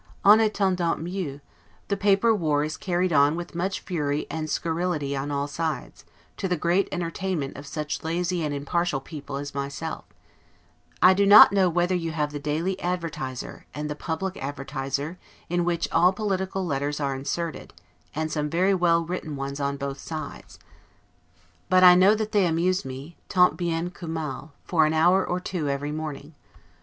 'En 0.25 0.39
attendant 0.39 0.99
mieux', 0.99 1.41
the 1.87 1.95
paper 1.95 2.33
war 2.33 2.63
is 2.63 2.75
carried 2.75 3.13
on 3.13 3.35
with 3.35 3.53
much 3.53 3.81
fury 3.81 4.25
and 4.31 4.49
scurrility 4.49 5.15
on 5.15 5.29
all 5.29 5.47
sides, 5.47 6.05
to 6.37 6.47
the 6.47 6.57
great 6.57 6.89
entertainment 6.91 7.55
of 7.55 7.67
such 7.67 8.03
lazy 8.03 8.41
and 8.43 8.51
impartial 8.51 8.99
people 8.99 9.35
as 9.35 9.53
myself: 9.53 10.05
I 11.03 11.13
do 11.13 11.27
not 11.27 11.51
know 11.51 11.69
whether 11.69 11.93
you 11.93 12.13
have 12.13 12.31
the 12.31 12.39
"Daily 12.39 12.79
Advertiser," 12.81 13.67
and 13.75 13.91
the 13.91 13.95
"Public 13.95 14.37
Advertiser," 14.43 15.19
in 15.49 15.65
which 15.65 15.87
all 15.91 16.11
political 16.11 16.65
letters 16.65 16.99
are 16.99 17.13
inserted, 17.13 17.71
and 18.15 18.31
some 18.31 18.49
very 18.49 18.73
well 18.73 19.05
written 19.05 19.35
ones 19.35 19.59
on 19.59 19.77
both 19.77 19.99
sides; 19.99 20.57
but 21.69 21.83
I 21.83 21.93
know 21.93 22.15
that 22.15 22.31
they 22.31 22.47
amuse 22.47 22.83
me, 22.83 23.17
'tant 23.29 23.55
bien 23.55 23.91
que 23.91 24.07
mal', 24.07 24.51
for 24.63 24.87
an 24.87 24.93
hour 24.93 25.23
or 25.23 25.39
two 25.39 25.69
every 25.69 25.91
morning. 25.91 26.33